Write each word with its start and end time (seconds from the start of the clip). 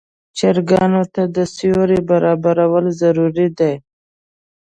چرګانو 0.37 1.03
ته 1.13 1.21
د 1.35 1.37
سیوري 1.55 1.99
برابرول 2.09 2.85
ضروري 3.01 3.47
دي. 3.59 3.73